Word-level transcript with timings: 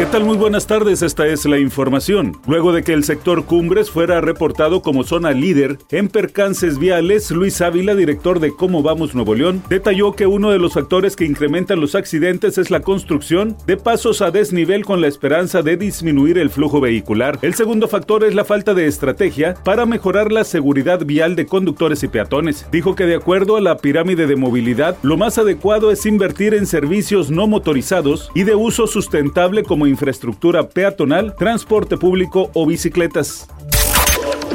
¿Qué 0.00 0.06
tal? 0.06 0.24
Muy 0.24 0.38
buenas 0.38 0.66
tardes, 0.66 1.02
esta 1.02 1.26
es 1.26 1.44
la 1.44 1.58
información. 1.58 2.34
Luego 2.46 2.72
de 2.72 2.82
que 2.82 2.94
el 2.94 3.04
sector 3.04 3.44
Cumbres 3.44 3.90
fuera 3.90 4.22
reportado 4.22 4.80
como 4.80 5.04
zona 5.04 5.32
líder 5.32 5.76
en 5.90 6.08
percances 6.08 6.78
viales, 6.78 7.30
Luis 7.30 7.60
Ávila, 7.60 7.94
director 7.94 8.40
de 8.40 8.50
Cómo 8.50 8.82
Vamos 8.82 9.14
Nuevo 9.14 9.34
León, 9.34 9.62
detalló 9.68 10.12
que 10.12 10.26
uno 10.26 10.52
de 10.52 10.58
los 10.58 10.72
factores 10.72 11.16
que 11.16 11.26
incrementan 11.26 11.82
los 11.82 11.94
accidentes 11.94 12.56
es 12.56 12.70
la 12.70 12.80
construcción 12.80 13.58
de 13.66 13.76
pasos 13.76 14.22
a 14.22 14.30
desnivel 14.30 14.86
con 14.86 15.02
la 15.02 15.06
esperanza 15.06 15.60
de 15.60 15.76
disminuir 15.76 16.38
el 16.38 16.48
flujo 16.48 16.80
vehicular. 16.80 17.38
El 17.42 17.52
segundo 17.52 17.86
factor 17.86 18.24
es 18.24 18.34
la 18.34 18.46
falta 18.46 18.72
de 18.72 18.86
estrategia 18.86 19.52
para 19.64 19.84
mejorar 19.84 20.32
la 20.32 20.44
seguridad 20.44 21.04
vial 21.04 21.36
de 21.36 21.44
conductores 21.44 22.02
y 22.04 22.08
peatones. 22.08 22.66
Dijo 22.72 22.94
que 22.94 23.04
de 23.04 23.16
acuerdo 23.16 23.56
a 23.56 23.60
la 23.60 23.76
pirámide 23.76 24.26
de 24.26 24.36
movilidad, 24.36 24.96
lo 25.02 25.18
más 25.18 25.36
adecuado 25.36 25.90
es 25.90 26.06
invertir 26.06 26.54
en 26.54 26.64
servicios 26.64 27.30
no 27.30 27.46
motorizados 27.46 28.30
y 28.34 28.44
de 28.44 28.54
uso 28.54 28.86
sustentable 28.86 29.62
como 29.62 29.89
infraestructura 29.90 30.68
peatonal, 30.68 31.34
transporte 31.36 31.96
público 31.96 32.50
o 32.54 32.66
bicicletas. 32.66 33.48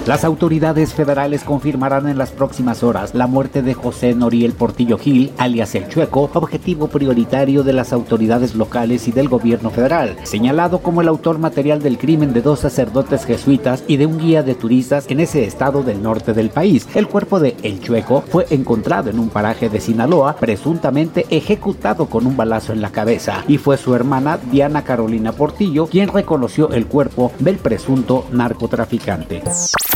Las 0.05 0.23
autoridades 0.23 0.93
federales 0.93 1.43
confirmarán 1.43 2.07
en 2.07 2.19
las 2.19 2.29
próximas 2.29 2.83
horas 2.83 3.15
la 3.15 3.25
muerte 3.25 3.63
de 3.63 3.73
José 3.73 4.13
Noriel 4.13 4.53
Portillo 4.53 4.99
Gil, 4.99 5.31
alias 5.39 5.73
El 5.73 5.87
Chueco, 5.87 6.29
objetivo 6.35 6.89
prioritario 6.89 7.63
de 7.63 7.73
las 7.73 7.91
autoridades 7.91 8.53
locales 8.53 9.07
y 9.07 9.11
del 9.11 9.29
gobierno 9.29 9.71
federal, 9.71 10.15
señalado 10.21 10.83
como 10.83 11.01
el 11.01 11.07
autor 11.07 11.39
material 11.39 11.81
del 11.81 11.97
crimen 11.97 12.33
de 12.33 12.43
dos 12.43 12.59
sacerdotes 12.59 13.25
jesuitas 13.25 13.83
y 13.87 13.97
de 13.97 14.05
un 14.05 14.19
guía 14.19 14.43
de 14.43 14.53
turistas 14.53 15.05
en 15.09 15.21
ese 15.21 15.43
estado 15.43 15.81
del 15.81 16.03
norte 16.03 16.33
del 16.33 16.51
país. 16.51 16.87
El 16.93 17.07
cuerpo 17.07 17.39
de 17.39 17.57
El 17.63 17.81
Chueco 17.81 18.21
fue 18.21 18.45
encontrado 18.51 19.09
en 19.09 19.17
un 19.17 19.29
paraje 19.29 19.69
de 19.69 19.81
Sinaloa, 19.81 20.35
presuntamente 20.35 21.25
ejecutado 21.31 22.05
con 22.05 22.27
un 22.27 22.37
balazo 22.37 22.73
en 22.73 22.81
la 22.81 22.91
cabeza, 22.91 23.43
y 23.47 23.57
fue 23.57 23.77
su 23.77 23.95
hermana 23.95 24.37
Diana 24.51 24.83
Carolina 24.83 25.31
Portillo 25.31 25.87
quien 25.87 26.09
reconoció 26.09 26.69
el 26.69 26.85
cuerpo 26.85 27.31
del 27.39 27.57
presunto 27.57 28.25
narcotraficante. 28.31 29.41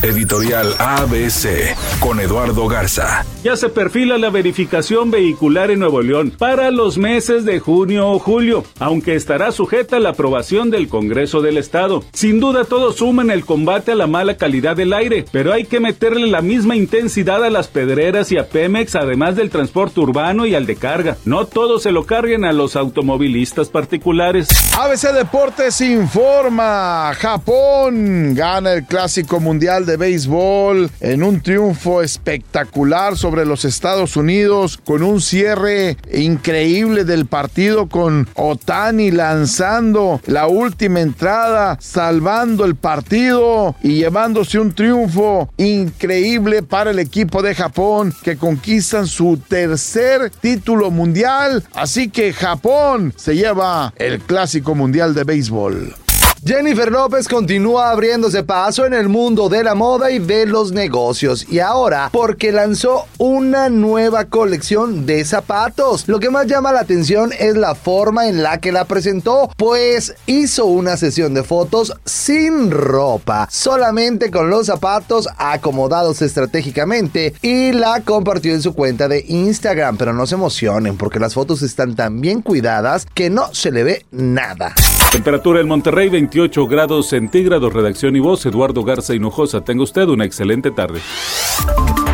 Editorial 0.02 0.74
ABC 0.78 1.76
con 2.00 2.20
Eduardo 2.20 2.66
Garza. 2.68 3.26
Ya 3.44 3.54
se 3.56 3.68
perfila 3.68 4.16
la 4.16 4.30
verificación 4.30 5.10
vehicular 5.10 5.70
en 5.70 5.80
Nuevo 5.80 6.00
León 6.00 6.32
para 6.38 6.70
los 6.70 6.96
meses 6.96 7.44
de 7.44 7.58
junio 7.58 8.08
o 8.08 8.18
julio, 8.18 8.64
aunque 8.78 9.14
estará 9.14 9.52
sujeta 9.52 9.96
a 9.96 10.00
la 10.00 10.10
aprobación 10.10 10.70
del 10.70 10.88
Congreso 10.88 11.42
del 11.42 11.58
Estado. 11.58 12.02
Sin 12.14 12.40
duda 12.40 12.64
todo 12.64 12.92
suma 12.92 13.22
en 13.22 13.30
el 13.30 13.44
combate 13.44 13.92
a 13.92 13.94
la 13.94 14.06
mala 14.06 14.38
calidad 14.38 14.74
del 14.74 14.94
aire, 14.94 15.26
pero 15.32 15.52
hay 15.52 15.64
que 15.64 15.80
meterle 15.80 16.28
la 16.28 16.40
misma 16.40 16.76
intensidad 16.76 17.44
a 17.44 17.50
las 17.50 17.68
pedreras 17.68 18.32
y 18.32 18.38
a 18.38 18.48
Pemex, 18.48 18.96
además 18.96 19.36
del 19.36 19.50
transporte 19.50 20.00
urbano 20.00 20.46
y 20.46 20.54
al 20.54 20.64
de 20.64 20.76
carga. 20.76 21.18
No 21.26 21.44
todo 21.44 21.78
se 21.78 21.92
lo 21.92 22.06
carguen 22.06 22.46
a 22.46 22.52
los 22.52 22.74
automovilistas 22.74 23.68
particulares. 23.68 24.48
ABC 24.78 25.12
Deportes 25.12 25.80
informa, 25.82 27.12
Japón 27.16 28.34
gana 28.34 28.72
el 28.72 28.86
Clásico 28.86 29.40
Mundial 29.40 29.84
de 29.86 29.89
de 29.90 29.96
béisbol 29.96 30.88
en 31.00 31.22
un 31.24 31.40
triunfo 31.40 32.00
espectacular 32.00 33.16
sobre 33.16 33.44
los 33.44 33.64
Estados 33.64 34.16
Unidos 34.16 34.78
con 34.84 35.02
un 35.02 35.20
cierre 35.20 35.96
increíble 36.12 37.04
del 37.04 37.26
partido 37.26 37.88
con 37.88 38.28
Otani 38.34 39.10
lanzando 39.10 40.20
la 40.26 40.46
última 40.46 41.00
entrada, 41.00 41.76
salvando 41.80 42.64
el 42.64 42.76
partido 42.76 43.74
y 43.82 43.96
llevándose 43.96 44.60
un 44.60 44.72
triunfo 44.72 45.52
increíble 45.56 46.62
para 46.62 46.92
el 46.92 47.00
equipo 47.00 47.42
de 47.42 47.56
Japón 47.56 48.14
que 48.22 48.36
conquistan 48.36 49.08
su 49.08 49.40
tercer 49.48 50.30
título 50.30 50.92
mundial. 50.92 51.64
Así 51.74 52.10
que 52.10 52.32
Japón 52.32 53.12
se 53.16 53.34
lleva 53.34 53.92
el 53.96 54.20
clásico 54.20 54.76
mundial 54.76 55.14
de 55.14 55.24
béisbol. 55.24 55.94
Jennifer 56.42 56.90
López 56.90 57.28
continúa 57.28 57.90
abriéndose 57.90 58.42
paso 58.42 58.86
en 58.86 58.94
el 58.94 59.10
mundo 59.10 59.50
de 59.50 59.62
la 59.62 59.74
moda 59.74 60.10
y 60.10 60.18
de 60.18 60.46
los 60.46 60.72
negocios 60.72 61.46
y 61.50 61.58
ahora 61.58 62.08
porque 62.10 62.50
lanzó 62.50 63.06
una 63.18 63.68
nueva 63.68 64.24
colección 64.24 65.04
de 65.04 65.22
zapatos. 65.26 66.08
Lo 66.08 66.18
que 66.18 66.30
más 66.30 66.46
llama 66.46 66.72
la 66.72 66.80
atención 66.80 67.30
es 67.38 67.56
la 67.56 67.74
forma 67.74 68.26
en 68.26 68.42
la 68.42 68.58
que 68.58 68.72
la 68.72 68.86
presentó, 68.86 69.50
pues 69.58 70.14
hizo 70.24 70.64
una 70.64 70.96
sesión 70.96 71.34
de 71.34 71.42
fotos 71.42 71.92
sin 72.06 72.70
ropa, 72.70 73.46
solamente 73.50 74.30
con 74.30 74.48
los 74.48 74.66
zapatos 74.66 75.28
acomodados 75.36 76.22
estratégicamente 76.22 77.34
y 77.42 77.72
la 77.72 78.00
compartió 78.00 78.54
en 78.54 78.62
su 78.62 78.74
cuenta 78.74 79.08
de 79.08 79.26
Instagram, 79.28 79.98
pero 79.98 80.14
no 80.14 80.26
se 80.26 80.36
emocionen 80.36 80.96
porque 80.96 81.20
las 81.20 81.34
fotos 81.34 81.60
están 81.60 81.96
tan 81.96 82.22
bien 82.22 82.40
cuidadas 82.40 83.06
que 83.12 83.28
no 83.28 83.52
se 83.52 83.70
le 83.70 83.84
ve 83.84 84.06
nada. 84.10 84.74
Temperatura 85.12 85.60
en 85.60 85.66
Monterrey 85.66 86.08
28 86.08 86.66
grados 86.68 87.08
centígrados. 87.08 87.72
Redacción 87.72 88.14
y 88.14 88.20
voz 88.20 88.46
Eduardo 88.46 88.84
Garza 88.84 89.14
Hinojosa. 89.14 89.62
Tenga 89.62 89.82
usted 89.82 90.08
una 90.08 90.24
excelente 90.24 90.70
tarde. 90.70 91.00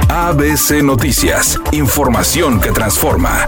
ABC 0.09 0.83
Noticias. 0.83 1.61
Información 1.73 2.59
que 2.59 2.73
transforma. 2.73 3.47